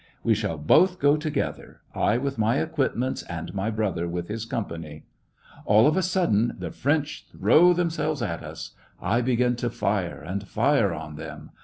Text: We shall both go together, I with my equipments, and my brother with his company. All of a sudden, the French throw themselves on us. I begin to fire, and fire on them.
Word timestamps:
We 0.23 0.33
shall 0.33 0.57
both 0.57 0.97
go 0.97 1.15
together, 1.15 1.81
I 1.93 2.17
with 2.17 2.39
my 2.39 2.59
equipments, 2.59 3.21
and 3.21 3.53
my 3.53 3.69
brother 3.69 4.07
with 4.07 4.29
his 4.29 4.45
company. 4.45 5.05
All 5.63 5.85
of 5.85 5.95
a 5.95 6.01
sudden, 6.01 6.55
the 6.57 6.71
French 6.71 7.27
throw 7.31 7.71
themselves 7.73 8.23
on 8.23 8.43
us. 8.43 8.71
I 8.99 9.21
begin 9.21 9.55
to 9.57 9.69
fire, 9.69 10.23
and 10.23 10.47
fire 10.47 10.91
on 10.91 11.17
them. 11.17 11.51